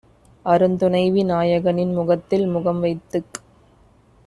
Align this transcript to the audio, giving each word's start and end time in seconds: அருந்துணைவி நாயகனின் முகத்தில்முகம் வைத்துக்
அருந்துணைவி 0.45 1.23
நாயகனின் 1.23 1.93
முகத்தில்முகம் 1.93 2.79
வைத்துக் 2.79 3.31